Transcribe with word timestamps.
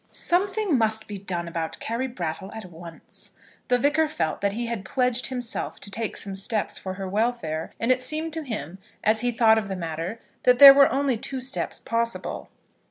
"Something 0.11 0.79
must 0.79 1.07
be 1.07 1.19
done 1.19 1.47
about 1.47 1.79
Carry 1.79 2.07
Brattle 2.07 2.51
at 2.53 2.65
once." 2.71 3.33
The 3.67 3.77
Vicar 3.77 4.07
felt 4.07 4.41
that 4.41 4.53
he 4.53 4.65
had 4.65 4.83
pledged 4.83 5.27
himself 5.27 5.79
to 5.79 5.91
take 5.91 6.17
some 6.17 6.35
steps 6.35 6.79
for 6.79 6.95
her 6.95 7.07
welfare, 7.07 7.71
and 7.79 7.91
it 7.91 8.01
seemed 8.01 8.33
to 8.33 8.41
him, 8.43 8.79
as 9.03 9.19
he 9.19 9.29
thought 9.31 9.59
of 9.59 9.67
the 9.67 9.75
matter, 9.75 10.17
that 10.41 10.57
there 10.57 10.73
were 10.73 10.91
only 10.91 11.17
two 11.17 11.39
steps 11.39 11.79
possible. 11.79 12.49